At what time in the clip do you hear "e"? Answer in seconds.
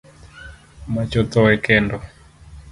1.53-1.55